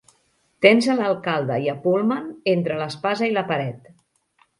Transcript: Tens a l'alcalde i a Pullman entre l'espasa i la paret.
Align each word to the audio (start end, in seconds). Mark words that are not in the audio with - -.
Tens 0.65 0.85
a 0.93 0.95
l'alcalde 0.99 1.57
i 1.65 1.69
a 1.73 1.75
Pullman 1.83 2.31
entre 2.53 2.79
l'espasa 2.81 3.29
i 3.29 3.37
la 3.37 3.45
paret. 3.53 3.93